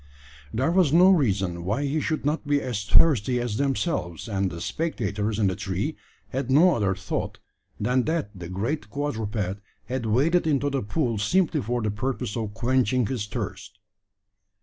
There 0.51 0.71
was 0.71 0.91
no 0.91 1.11
reason 1.11 1.63
why 1.63 1.83
he 1.83 1.99
should 2.01 2.25
not 2.25 2.47
be 2.47 2.59
as 2.59 2.85
thirsty 2.85 3.39
as 3.39 3.57
themselves; 3.57 4.27
and 4.27 4.49
the 4.49 4.59
spectators 4.59 5.37
in 5.37 5.45
the 5.45 5.55
tree 5.55 5.95
had 6.29 6.49
no 6.49 6.73
other 6.73 6.95
thought, 6.95 7.37
than 7.79 8.05
that 8.05 8.31
the 8.33 8.49
great 8.49 8.89
quadruped 8.89 9.61
had 9.85 10.07
waded 10.07 10.47
into 10.47 10.71
the 10.71 10.81
pool 10.81 11.19
simply 11.19 11.61
for 11.61 11.83
the 11.83 11.91
purpose 11.91 12.35
of 12.35 12.55
quenching 12.55 13.05
his 13.05 13.27
thirst. 13.27 13.77